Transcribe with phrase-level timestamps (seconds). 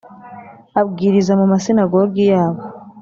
[0.79, 2.61] Abwiriza mu masinagogi yabo